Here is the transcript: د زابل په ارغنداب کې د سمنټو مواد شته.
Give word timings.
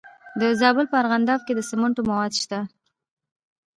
د 0.39 0.41
زابل 0.61 0.85
په 0.89 0.95
ارغنداب 1.01 1.39
کې 1.45 1.53
د 1.55 1.61
سمنټو 1.69 2.01
مواد 2.09 2.33
شته. 2.41 2.59